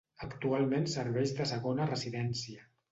Actualment 0.27 0.89
serveix 0.95 1.37
de 1.43 1.49
segona 1.53 1.91
residència. 1.95 2.69